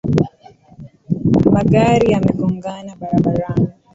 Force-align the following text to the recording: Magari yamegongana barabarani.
Magari 1.55 2.05
yamegongana 2.13 2.91
barabarani. 2.99 3.69